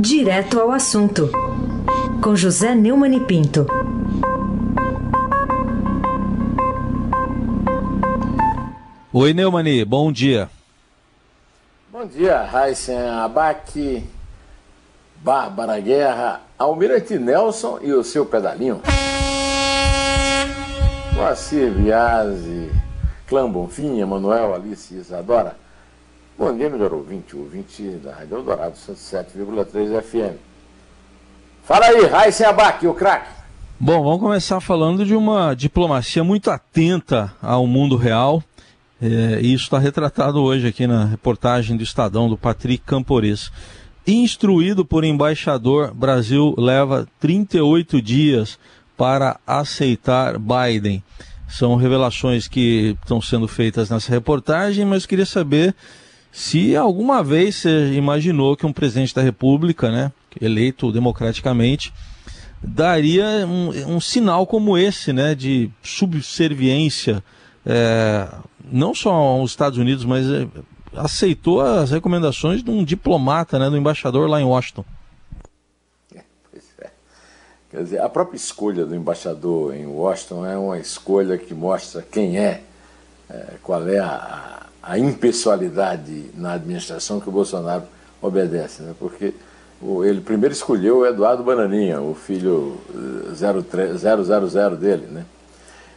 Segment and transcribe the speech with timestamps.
[0.00, 1.28] Direto ao assunto,
[2.22, 3.66] com José Neumann e Pinto.
[9.12, 10.48] Oi, Neumani, bom dia.
[11.90, 14.04] Bom dia, Raíssen Abac,
[15.16, 18.80] Bárbara Guerra, Almirante Nelson e o seu pedalinho.
[21.16, 22.70] Moacir Biasi,
[23.26, 25.56] Clã Bonfim, Emanuel, Alice e Isadora.
[26.38, 30.38] Bom dia, melhor ouvinte, ouvinte da Rádio Eldorado 107,3 FM.
[31.64, 33.28] Fala aí, Raíssen Abac, o craque.
[33.80, 38.40] Bom, vamos começar falando de uma diplomacia muito atenta ao mundo real.
[39.02, 43.50] É, e isso está retratado hoje aqui na reportagem do Estadão, do Patrick Campores.
[44.06, 48.60] Instruído por embaixador, Brasil leva 38 dias
[48.96, 51.02] para aceitar Biden.
[51.48, 55.74] São revelações que estão sendo feitas nessa reportagem, mas queria saber
[56.30, 61.92] se alguma vez você imaginou que um presidente da República, né, eleito democraticamente,
[62.62, 67.22] daria um, um sinal como esse, né, de subserviência,
[67.64, 68.28] é,
[68.70, 70.46] não só aos Estados Unidos, mas é,
[70.94, 74.84] aceitou as recomendações de um diplomata, né, do embaixador lá em Washington.
[76.50, 76.90] Pois é.
[77.70, 82.38] Quer dizer, a própria escolha do embaixador em Washington é uma escolha que mostra quem
[82.38, 82.62] é,
[83.30, 87.82] é qual é a, a impessoalidade na administração que o Bolsonaro
[88.22, 88.94] obedece, né?
[88.98, 89.34] porque
[90.02, 92.80] ele primeiro escolheu o Eduardo Bananinha, o filho
[93.36, 95.26] 000 eh, dele, né?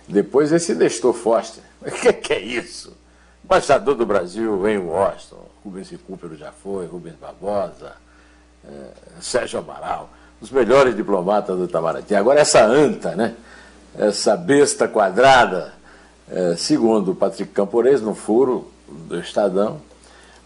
[0.07, 1.63] Depois esse Nestor Foster.
[1.81, 2.95] O que, que, é isso?
[3.43, 7.93] Embaixador do Brasil em Washington, Rubens Recupero já foi, Rubens Barbosa,
[8.63, 8.89] é,
[9.19, 12.13] Sérgio Amaral, os melhores diplomatas do Itamaraty.
[12.13, 13.35] Agora essa anta, né?
[13.97, 15.73] Essa besta quadrada,
[16.29, 18.70] é, segundo o Patrick Campores, no furo,
[19.07, 19.81] do Estadão,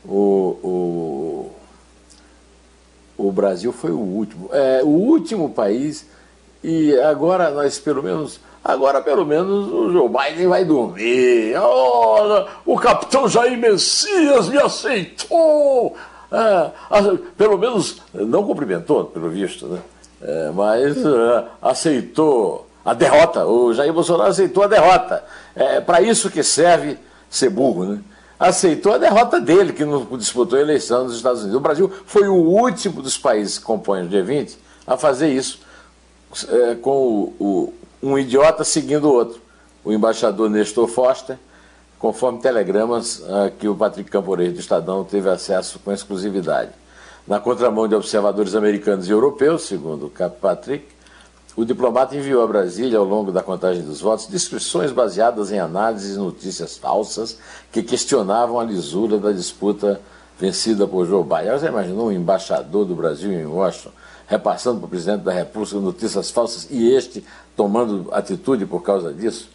[0.04, 1.52] o,
[3.18, 4.50] o, o Brasil foi o último.
[4.52, 6.08] É, o último país,
[6.64, 8.40] e agora nós pelo menos.
[8.64, 11.56] Agora, pelo menos, o Joe Biden vai dormir.
[11.56, 15.96] Olha, o capitão Jair Messias me aceitou.
[16.32, 16.72] É,
[17.38, 19.80] pelo menos, não cumprimentou, pelo visto, né?
[20.20, 23.46] É, mas é, aceitou a derrota.
[23.46, 25.24] O Jair Bolsonaro aceitou a derrota.
[25.56, 26.98] É para isso que serve
[27.30, 28.00] ser burro, né?
[28.40, 31.58] Aceitou a derrota dele, que não disputou a eleição nos Estados Unidos.
[31.58, 35.60] O Brasil foi o último dos países que compõem o G20 a fazer isso
[36.50, 39.42] é, com o, o, um idiota seguindo o outro.
[39.84, 41.38] O embaixador Nestor Foster,
[41.98, 46.72] conforme telegramas a, que o Patrick Camporês do Estadão teve acesso com exclusividade.
[47.28, 50.86] Na contramão de observadores americanos e europeus, segundo o Patrick,
[51.56, 56.16] o diplomata enviou a Brasília, ao longo da contagem dos votos, descrições baseadas em análises
[56.16, 57.38] e notícias falsas
[57.72, 60.02] que questionavam a lisura da disputa
[60.38, 61.58] vencida por Joe Biden.
[61.58, 63.92] Você imaginou um embaixador do Brasil em Washington
[64.28, 67.24] repassando para o presidente da República notícias falsas e este
[67.56, 69.50] tomando atitude por causa disso?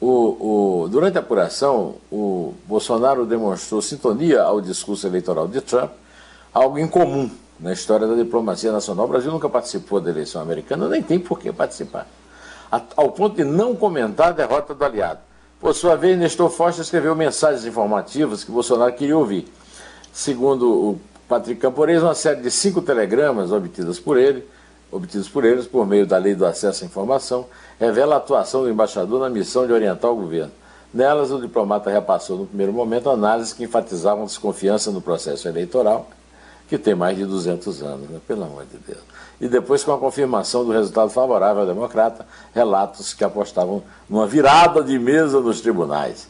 [0.00, 5.90] O, o, durante a apuração, o Bolsonaro demonstrou sintonia ao discurso eleitoral de Trump,
[6.54, 9.06] algo incomum na história da diplomacia nacional.
[9.06, 12.06] O Brasil nunca participou da eleição americana, nem tem por que participar.
[12.96, 15.20] Ao ponto de não comentar a derrota do aliado.
[15.60, 19.50] Por sua vez, Nestor Foster escreveu mensagens informativas que Bolsonaro queria ouvir.
[20.12, 24.46] Segundo o Patrick Campores, uma série de cinco telegramas obtidas por ele,
[24.92, 27.46] obtidos por eles por meio da Lei do Acesso à Informação,
[27.80, 30.52] revela a atuação do embaixador na missão de orientar o governo.
[30.92, 36.08] Nelas, o diplomata repassou no primeiro momento análises que enfatizavam desconfiança no processo eleitoral
[36.68, 38.20] que tem mais de 200 anos, né?
[38.26, 39.02] pelo amor de Deus.
[39.40, 44.82] E depois, com a confirmação do resultado favorável ao democrata, relatos que apostavam numa virada
[44.82, 46.28] de mesa nos tribunais.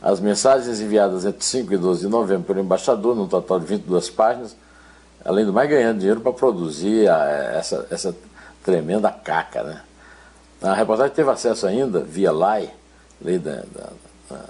[0.00, 4.10] As mensagens enviadas entre 5 e 12 de novembro pelo embaixador, num total de 22
[4.10, 4.56] páginas,
[5.24, 7.24] além do mais ganhando dinheiro para produzir a,
[7.56, 8.16] essa, essa
[8.64, 9.62] tremenda caca.
[9.62, 9.80] Né?
[10.62, 12.70] A reportagem teve acesso ainda, via LAI,
[13.20, 13.90] lei da, da,
[14.30, 14.40] da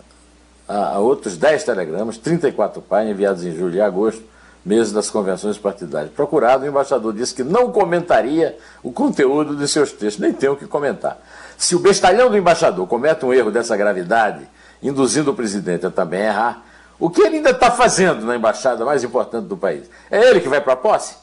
[0.68, 4.22] a, a outros 10 telegramas, 34 páginas enviados em julho e agosto,
[4.64, 6.12] meses das convenções partidárias.
[6.12, 10.56] Procurado, o embaixador disse que não comentaria o conteúdo de seus textos, nem tem o
[10.56, 11.18] que comentar.
[11.56, 14.48] Se o bestalhão do embaixador comete um erro dessa gravidade,
[14.82, 16.64] induzindo o presidente a também errar,
[16.98, 19.88] o que ele ainda está fazendo na embaixada mais importante do país?
[20.10, 21.16] É ele que vai para a posse?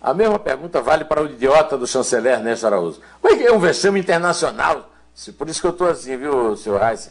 [0.00, 3.00] A mesma pergunta vale para o idiota do chanceler Ernesto Araújo.
[3.22, 4.90] É um vexame internacional.
[5.38, 7.10] Por isso que eu estou assim, viu, senhor Reis?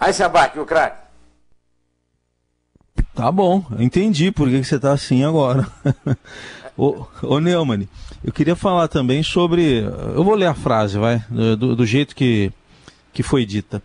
[0.00, 1.03] Reis Abac, o craque.
[3.14, 5.68] Tá bom, entendi por que, você está assim agora.
[6.76, 7.86] ô, ô Neumann,
[8.24, 9.84] eu queria falar também sobre.
[10.14, 12.50] Eu vou ler a frase, vai, do, do jeito que,
[13.12, 13.80] que foi dita.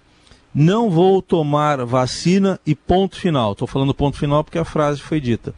[0.54, 3.52] Não vou tomar vacina e ponto final.
[3.52, 5.54] Estou falando ponto final porque a frase foi dita.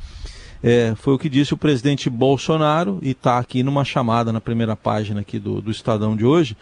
[0.62, 4.76] É, foi o que disse o presidente Bolsonaro e está aqui numa chamada na primeira
[4.76, 6.58] página aqui do, do Estadão de hoje.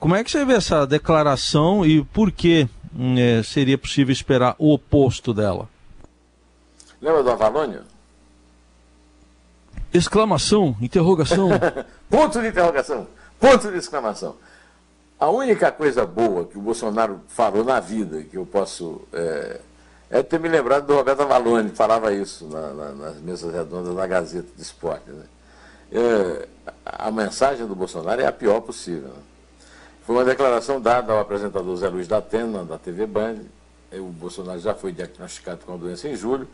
[0.00, 4.56] Como é que você vê essa declaração e por que hum, é, seria possível esperar
[4.58, 5.68] o oposto dela?
[7.00, 7.82] Lembra do Avalônio?
[9.92, 11.48] Exclamação, interrogação.
[12.10, 13.06] Ponto de interrogação,
[13.38, 14.36] ponto de exclamação.
[15.20, 19.02] A única coisa boa que o Bolsonaro falou na vida, que eu posso.
[19.12, 19.60] É,
[20.10, 23.94] é ter me lembrado do Roberto Avalone, que falava isso na, na, nas mesas redondas
[23.94, 25.10] da Gazeta de Esporte.
[25.10, 25.24] Né?
[25.92, 26.48] É,
[26.84, 29.08] a mensagem do Bolsonaro é a pior possível.
[29.08, 29.22] Né?
[30.06, 33.36] Foi uma declaração dada ao apresentador Zé Luiz da Atena, da TV Band.
[33.92, 36.48] O Bolsonaro já foi diagnosticado com a doença em julho,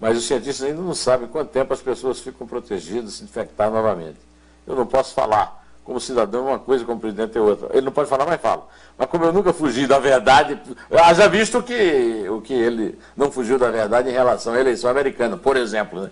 [0.00, 4.18] mas os cientistas ainda não sabem quanto tempo as pessoas ficam protegidas se infectar novamente.
[4.66, 7.68] Eu não posso falar como cidadão uma coisa, como presidente é outra.
[7.72, 8.66] Ele não pode falar, mas fala.
[8.96, 10.58] Mas como eu nunca fugi da verdade,
[10.90, 15.36] haja visto que, o que ele não fugiu da verdade em relação à eleição americana,
[15.36, 16.02] por exemplo.
[16.02, 16.10] Né?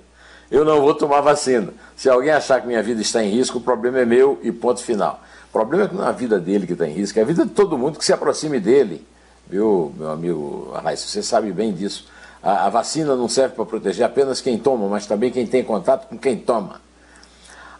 [0.51, 1.73] Eu não vou tomar vacina.
[1.97, 4.83] Se alguém achar que minha vida está em risco, o problema é meu e ponto
[4.83, 5.23] final.
[5.49, 7.25] O problema é que não é a vida dele que está em risco, é a
[7.25, 9.07] vida de todo mundo que se aproxime dele.
[9.47, 12.07] Viu, meu amigo Arraes, você sabe bem disso.
[12.43, 16.09] A, a vacina não serve para proteger apenas quem toma, mas também quem tem contato
[16.09, 16.81] com quem toma.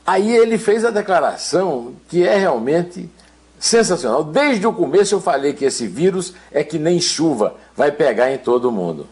[0.07, 3.11] Aí ele fez a declaração que é realmente
[3.59, 4.25] sensacional.
[4.25, 8.39] Desde o começo eu falei que esse vírus é que nem chuva, vai pegar em
[8.39, 9.07] todo mundo.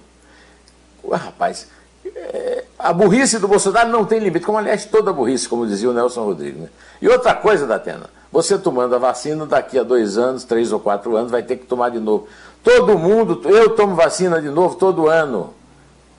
[1.05, 1.69] Ué, rapaz,
[2.15, 5.93] é, a burrice do Bolsonaro não tem limite, como aliás toda burrice, como dizia o
[5.93, 6.63] Nelson Rodrigues.
[6.63, 6.69] Né?
[7.01, 11.17] E outra coisa, Datena, você tomando a vacina, daqui a dois anos, três ou quatro
[11.17, 12.27] anos, vai ter que tomar de novo.
[12.63, 15.55] Todo mundo, eu tomo vacina de novo todo ano.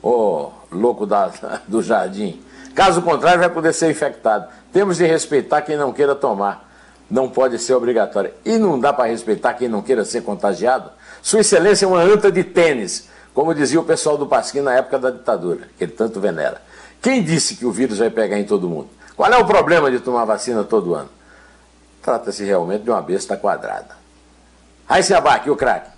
[0.01, 1.31] Ô, oh, louco da,
[1.67, 2.41] do jardim.
[2.73, 4.47] Caso contrário, vai poder ser infectado.
[4.71, 6.67] Temos de respeitar quem não queira tomar.
[7.09, 8.31] Não pode ser obrigatório.
[8.45, 10.91] E não dá para respeitar quem não queira ser contagiado?
[11.21, 14.99] Sua Excelência é uma anta de tênis, como dizia o pessoal do Pasquim na época
[14.99, 16.61] da ditadura, que ele tanto venera.
[17.01, 18.89] Quem disse que o vírus vai pegar em todo mundo?
[19.15, 21.09] Qual é o problema de tomar vacina todo ano?
[22.01, 23.97] Trata-se realmente de uma besta quadrada.
[24.87, 25.89] Aí se abaque, o craque.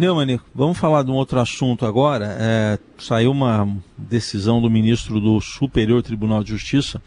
[0.00, 2.34] Neumann, vamos falar de um outro assunto agora.
[2.40, 3.68] É, saiu uma
[3.98, 7.02] decisão do ministro do Superior Tribunal de Justiça,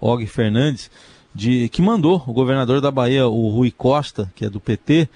[0.00, 0.90] Og Fernandes,
[1.34, 5.10] de, que mandou o governador da Bahia, o Rui Costa, que é do PT,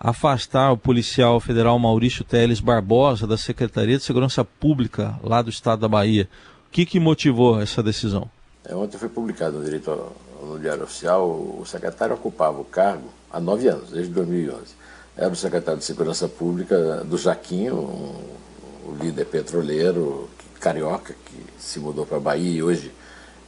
[0.00, 5.80] afastar o policial federal Maurício Teles Barbosa da Secretaria de Segurança Pública lá do estado
[5.80, 6.26] da Bahia.
[6.68, 8.30] O que, que motivou essa decisão?
[8.64, 9.94] É, ontem foi publicado no, direito,
[10.42, 14.87] no Diário Oficial, o secretário ocupava o cargo há nove anos, desde 2011
[15.18, 20.30] era o secretário de Segurança Pública do Jaquinho, um, líder petroleiro
[20.60, 22.92] carioca que se mudou para a Bahia e hoje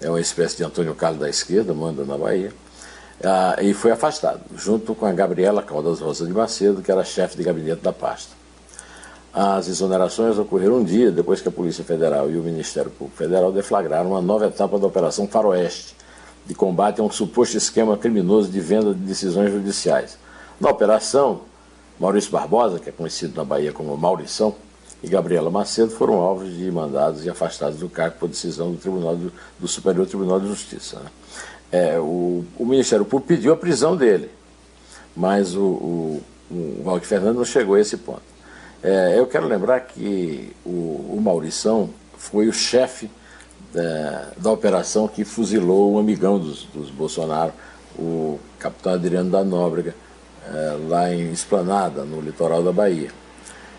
[0.01, 2.53] é uma espécie de Antônio Carlos da esquerda, manda na Bahia,
[3.23, 7.37] ah, e foi afastado, junto com a Gabriela Caldas Rosa de Macedo, que era chefe
[7.37, 8.33] de gabinete da pasta.
[9.33, 13.53] As exonerações ocorreram um dia depois que a Polícia Federal e o Ministério Público Federal
[13.53, 15.95] deflagraram uma nova etapa da Operação Faroeste,
[16.47, 20.19] de combate a um suposto esquema criminoso de venda de decisões judiciais.
[20.59, 21.43] Na operação,
[22.01, 24.57] Maurício Barbosa, que é conhecido na Bahia como Maurição,
[25.03, 29.17] e Gabriela Macedo foram alvos de mandados e afastados do cargo por decisão do, Tribunal
[29.17, 30.99] do, do Superior Tribunal de Justiça.
[30.99, 31.11] Né?
[31.73, 34.31] É, o, o, Ministério Público pediu a prisão dele,
[35.15, 38.23] mas o, o, o Fernando não chegou a esse ponto.
[38.83, 43.11] É, eu quero lembrar que o, o Maurição foi o chefe
[43.75, 47.53] é, da operação que fuzilou o amigão dos, dos Bolsonaro,
[47.99, 49.95] o capitão Adriano da Nóbrega,
[50.51, 53.11] é, lá em Esplanada, no litoral da Bahia.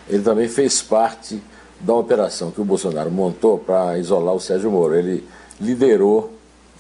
[0.10, 1.42] Ele também fez parte
[1.80, 4.96] da operação que o Bolsonaro montou para isolar o Sérgio Moro.
[4.96, 5.28] Ele
[5.60, 6.34] liderou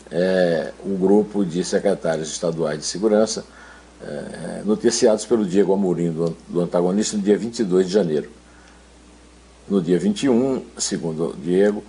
[0.10, 3.45] é, um grupo de secretários estaduais de segurança,
[4.01, 8.29] é, noticiados pelo Diego Amorim, do, do antagonista, no dia 22 de janeiro.
[9.67, 11.83] No dia 21, segundo Diego,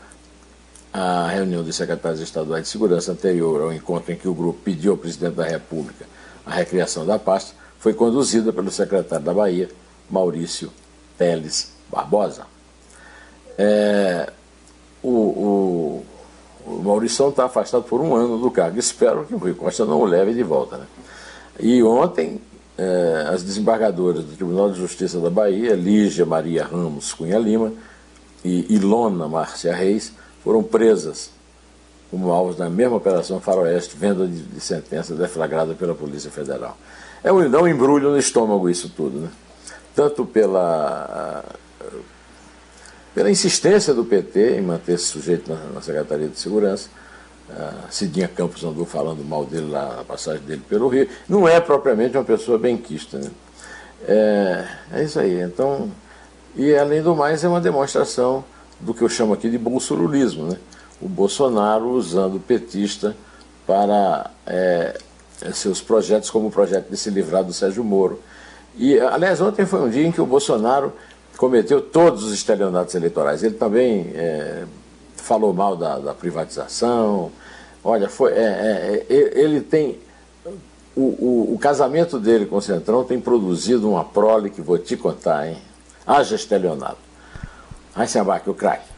[0.92, 4.92] a reunião dos secretários estaduais de segurança anterior ao encontro em que o grupo pediu
[4.92, 6.04] ao presidente da República
[6.44, 9.68] a recriação da pasta, foi conduzida pelo secretário da Bahia,
[10.08, 10.70] Maurício
[11.18, 12.46] Teles Barbosa.
[13.58, 14.30] É,
[15.02, 16.06] o, o,
[16.64, 18.78] o Maurício está afastado por um ano do cargo.
[18.78, 20.76] Espero que o Rui Costa não o leve de volta.
[20.76, 20.86] Né?
[21.58, 22.40] E ontem,
[22.78, 27.72] é, as desembargadoras do Tribunal de Justiça da Bahia, Lígia Maria Ramos Cunha Lima
[28.44, 30.12] e Ilona Márcia Reis,
[30.44, 31.30] foram presas
[32.12, 36.78] como alvos na mesma operação Faroeste, venda de, de sentença deflagrada pela Polícia Federal.
[37.22, 39.28] É um, dá um embrulho no estômago isso tudo, né?
[39.94, 41.44] Tanto pela,
[43.14, 46.88] pela insistência do PT em manter esse sujeito na, na Secretaria de Segurança,
[47.50, 51.08] a Cidinha Campos andou falando mal dele lá na passagem dele pelo Rio.
[51.28, 53.30] Não é propriamente uma pessoa benquista, né?
[54.08, 55.40] É, é isso aí.
[55.40, 55.90] Então,
[56.56, 58.44] e além do mais, é uma demonstração
[58.80, 60.56] do que eu chamo aqui de bolsolulismo, né?
[61.02, 63.16] o Bolsonaro usando o petista
[63.66, 64.96] para é,
[65.52, 68.20] seus projetos, como o projeto de se livrar do Sérgio Moro.
[68.76, 70.92] E, aliás, ontem foi um dia em que o Bolsonaro
[71.36, 73.42] cometeu todos os estelionatos eleitorais.
[73.42, 74.64] Ele também é,
[75.16, 77.30] falou mal da, da, privatização.
[77.82, 79.98] Olha, foi, é, é, é ele tem.
[80.94, 84.94] O, o, o, casamento dele com o Centrão tem produzido uma prole que vou te
[84.94, 85.56] contar, hein?
[86.06, 86.98] Haja estelionato.
[87.94, 88.91] Aí se abaque o craque.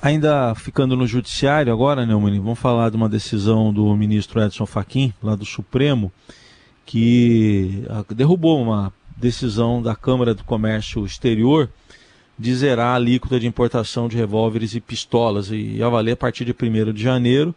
[0.00, 5.12] Ainda ficando no judiciário agora, Neumann, vamos falar de uma decisão do ministro Edson Fachin,
[5.20, 6.12] lá do Supremo,
[6.86, 11.68] que ah, derrubou uma decisão da Câmara do Comércio Exterior
[12.38, 16.44] de zerar a alíquota de importação de revólveres e pistolas, e ia valer a partir
[16.44, 17.52] de 1 de janeiro.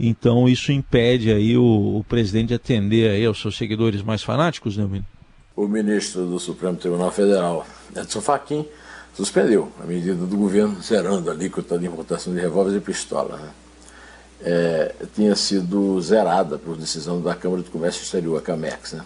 [0.00, 4.76] Então isso impede aí o, o, presidente de atender aí aos seus seguidores mais fanáticos,
[4.76, 5.04] Neumann?
[5.54, 8.66] O ministro do Supremo Tribunal Federal, Edson Fachin,
[9.14, 13.40] suspendeu a medida do governo zerando a alíquota de importação de revólveres e pistolas.
[13.40, 13.48] Né?
[14.42, 19.04] É, tinha sido zerada por decisão da Câmara de Comércio Exterior, a CAMEX, né?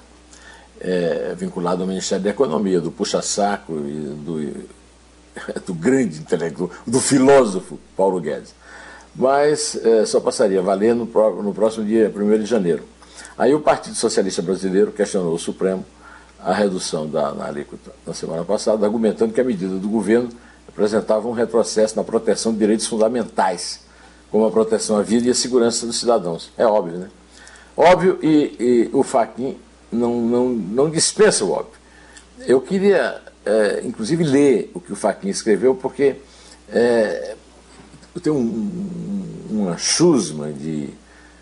[0.81, 4.67] é, vinculado ao Ministério da Economia, do puxa-saco e do,
[5.67, 8.55] do grande intelectual, do filósofo Paulo Guedes.
[9.15, 11.05] Mas é, só passaria a valer no,
[11.43, 12.83] no próximo dia 1 de janeiro.
[13.37, 15.85] Aí o Partido Socialista Brasileiro questionou o Supremo
[16.39, 20.29] a redução da na alíquota na semana passada, argumentando que a medida do governo
[20.67, 23.81] representava um retrocesso na proteção de direitos fundamentais,
[24.31, 26.51] como a proteção à vida e à segurança dos cidadãos.
[26.57, 27.09] É óbvio, né?
[27.77, 29.57] Óbvio, e, e o Faquin
[29.91, 31.79] não, não, não dispensa o óbvio.
[32.47, 36.17] Eu queria, é, inclusive, ler o que o Faquin escreveu, porque
[36.71, 37.37] é,
[38.23, 40.91] tem um, um, uma chusma de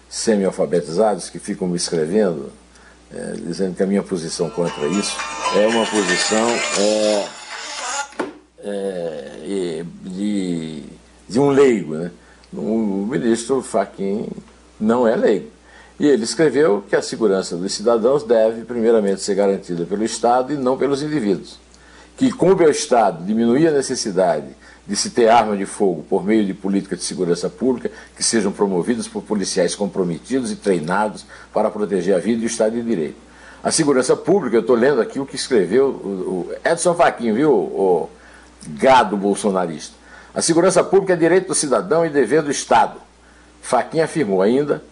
[0.08, 2.52] semi-alfabetizados que ficam me escrevendo
[3.12, 5.16] é, dizendo que a minha posição contra isso
[5.56, 6.48] é uma posição
[6.78, 7.28] é,
[8.64, 10.82] é, de,
[11.28, 11.94] de um leigo.
[11.94, 12.10] Né?
[12.52, 14.28] O ministro Fachin
[14.80, 15.50] não é leigo.
[15.98, 20.56] E ele escreveu que a segurança dos cidadãos deve, primeiramente, ser garantida pelo Estado e
[20.56, 21.58] não pelos indivíduos.
[22.16, 24.46] Que coube ao Estado diminuir a necessidade
[24.86, 28.52] de se ter arma de fogo por meio de políticas de segurança pública que sejam
[28.52, 33.16] promovidas por policiais comprometidos e treinados para proteger a vida e o Estado de Direito.
[33.62, 38.08] A segurança pública, eu estou lendo aqui o que escreveu o Edson Fachin, viu, o
[38.68, 39.96] gado bolsonarista.
[40.32, 43.00] A segurança pública é direito do cidadão e dever do Estado.
[43.60, 44.84] Fachin afirmou ainda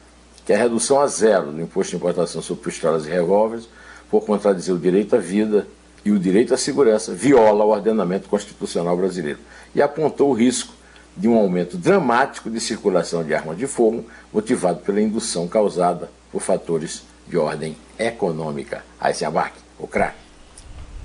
[0.44, 3.68] que a redução a zero do imposto de importação sobre pistolas e revólveres,
[4.10, 5.66] por contradizer o direito à vida
[6.04, 9.38] e o direito à segurança, viola o ordenamento constitucional brasileiro
[9.75, 10.75] e apontou o risco
[11.16, 16.42] de um aumento dramático de circulação de armas de fogo, motivado pela indução causada por
[16.42, 18.84] fatores de ordem econômica.
[19.00, 20.25] Abarque, o craque.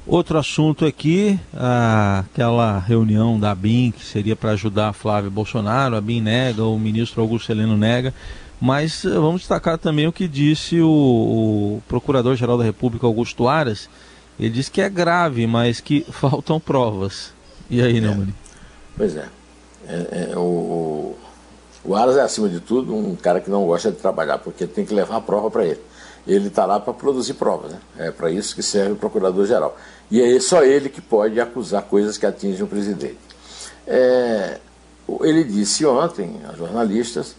[0.08, 6.22] Outro assunto aqui, aquela reunião da BIM, que seria para ajudar Flávio Bolsonaro, a BIM
[6.22, 8.12] nega, o ministro Augusto Heleno nega,
[8.60, 13.88] mas eh, vamos destacar também o que disse o, o Procurador-Geral da República, Augusto Aras,
[14.40, 17.34] ele disse que é grave, mas que faltam provas.
[17.70, 18.02] E aí, é.
[18.02, 18.34] Neumann?
[18.96, 19.26] Pois é.
[19.88, 21.16] é, é o,
[21.84, 24.86] o Aras é, acima de tudo, um cara que não gosta de trabalhar, porque tem
[24.86, 25.80] que levar a prova para ele.
[26.28, 27.80] Ele está lá para produzir provas, né?
[27.98, 29.76] É para isso que serve o Procurador-Geral.
[30.12, 33.18] E é só ele que pode acusar coisas que atingem o presidente.
[33.88, 34.60] É,
[35.22, 37.36] ele disse ontem a jornalistas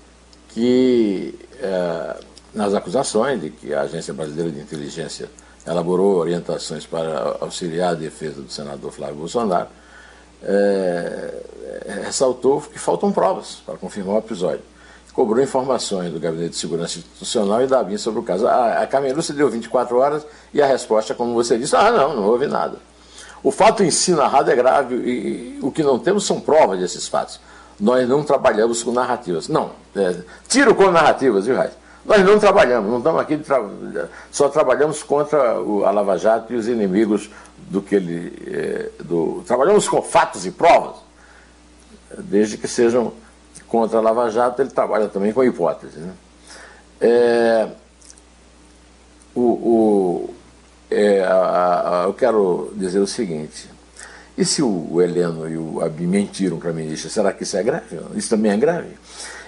[0.49, 2.17] que, é,
[2.55, 5.29] nas acusações de que a Agência Brasileira de Inteligência
[5.67, 9.69] elaborou orientações para auxiliar a defesa do senador Flávio Bolsonaro,
[10.43, 11.35] é,
[12.05, 14.63] ressaltou que faltam provas para confirmar o episódio.
[15.13, 18.47] Cobrou informações do Gabinete de Segurança Institucional e da ABIN sobre o caso.
[18.47, 22.17] A, a Carmen Lúcia deu 24 horas e a resposta, como você disse, ah, não,
[22.17, 22.79] não houve nada.
[23.43, 26.79] O fato em si narrado é grave e, e o que não temos são provas
[26.79, 27.41] desses fatos.
[27.79, 29.49] Nós não trabalhamos com narrativas.
[29.49, 30.17] Não, é,
[30.49, 31.73] tiro com narrativas, viu, Raiz?
[32.11, 33.65] Nós não trabalhamos, não estamos aqui, tra...
[34.33, 38.37] só trabalhamos contra o, a Lava Jato e os inimigos do que ele.
[38.49, 39.45] É, do...
[39.47, 40.97] Trabalhamos com fatos e provas,
[42.19, 43.13] desde que sejam
[43.69, 45.99] contra a Lava Jato, ele trabalha também com hipóteses.
[45.99, 46.13] Né?
[47.01, 47.69] É...
[49.33, 50.35] O, o,
[50.91, 53.71] é, a, a, eu quero dizer o seguinte:
[54.37, 57.63] e se o Heleno e o Abi mentiram para a ministra, será que isso é
[57.63, 58.01] grave?
[58.17, 58.97] Isso também é grave?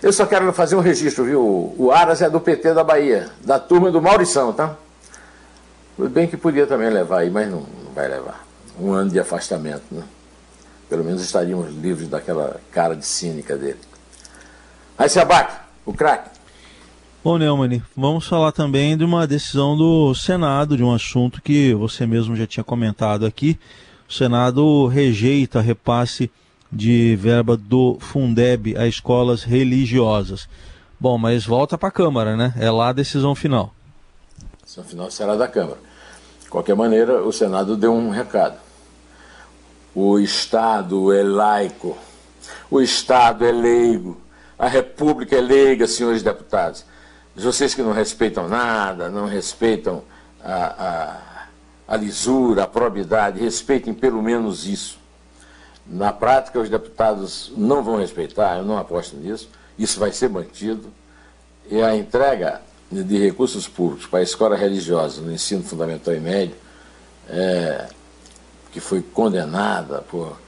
[0.02, 1.74] Eu só quero fazer um registro, viu?
[1.78, 4.76] O Aras é do PT da Bahia, da turma do Maurição, tá?
[5.96, 8.44] Bem que podia também levar aí, mas não, não vai levar.
[8.80, 10.02] Um ano de afastamento, né?
[10.88, 13.78] Pelo menos estaríamos livres daquela cara de cínica dele.
[14.98, 15.54] Aí se abate,
[15.86, 16.30] o craque.
[17.22, 22.04] Bom, Neumann, vamos falar também de uma decisão do Senado, de um assunto que você
[22.04, 23.56] mesmo já tinha comentado aqui.
[24.08, 26.28] O Senado rejeita repasse
[26.72, 30.48] de verba do Fundeb a escolas religiosas.
[30.98, 32.54] Bom, mas volta para a Câmara, né?
[32.58, 33.74] É lá a decisão final.
[34.40, 35.78] A decisão final será da Câmara.
[36.42, 38.56] De qualquer maneira, o Senado deu um recado.
[39.94, 41.98] O Estado é laico,
[42.70, 44.18] o Estado é leigo,
[44.58, 46.86] a República é leiga, senhores deputados.
[47.36, 50.02] Vocês que não respeitam nada, não respeitam
[50.42, 50.54] a,
[51.88, 55.01] a, a lisura, a probidade, respeitem pelo menos isso.
[55.92, 60.90] Na prática, os deputados não vão respeitar, eu não aposto nisso, isso vai ser mantido.
[61.70, 66.56] E a entrega de recursos públicos para a escola religiosa no ensino fundamental e médio,
[67.28, 67.88] é,
[68.72, 70.38] que foi condenada por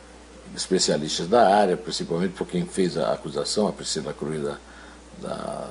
[0.56, 4.56] especialistas da área, principalmente por quem fez a acusação, a Priscila Cruz da,
[5.20, 5.68] da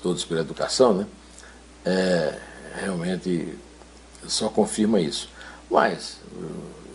[0.00, 1.06] Todos pela Educação, né?
[1.84, 2.38] É,
[2.80, 3.58] realmente
[4.28, 5.28] só confirma isso.
[5.68, 6.18] Mas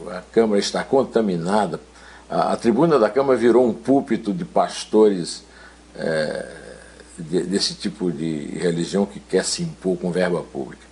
[0.07, 1.77] a Câmara está contaminada
[2.29, 5.43] a, a, tribuna da Câmara virou um púlpito de pastores
[5.95, 6.45] é,
[7.17, 10.83] de, desse tipo de religião que quer se impor com verba pública.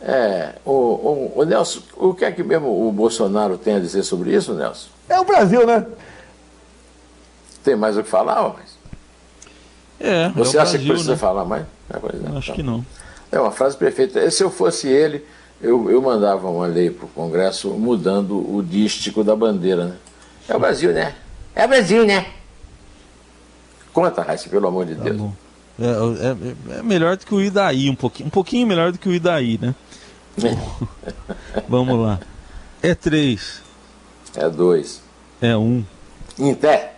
[0.00, 4.02] É, o, o, o, Nelson, o que é que mesmo o Bolsonaro tem a dizer
[4.02, 4.88] sobre isso, Nelson?
[5.08, 5.86] É o Brasil, né?
[7.62, 8.72] Tem mais o que falar, mas...
[10.00, 11.18] É, Você é acha Brasil, que precisa né?
[11.18, 11.62] falar mais?
[11.88, 12.54] É, é, Acho então.
[12.56, 12.84] que não.
[13.30, 14.28] É uma frase perfeita.
[14.30, 15.24] Se eu fosse ele,
[15.60, 19.96] eu, eu mandava uma lei para o Congresso mudando o dístico da bandeira, né?
[20.48, 21.14] É o Brasil, né?
[21.54, 22.26] É o Brasil, né?
[23.92, 25.16] Conta, Raíssa, pelo amor de Tá Deus.
[25.16, 25.32] bom.
[25.80, 29.08] É, é- é melhor do que o Idaí, um pouquinho, um pouquinho melhor do que
[29.08, 29.74] o Idaí, né?
[31.68, 32.20] Vamos lá.
[32.82, 33.60] É três,
[34.34, 35.02] É dois.
[35.40, 35.84] é um.
[36.38, 36.91] Em pé.